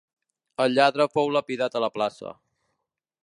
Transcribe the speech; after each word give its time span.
El 0.63 0.71
lladre 0.77 1.07
fou 1.17 1.29
lapidat 1.37 1.79
a 1.79 1.83
la 1.87 1.91
plaça. 1.99 2.33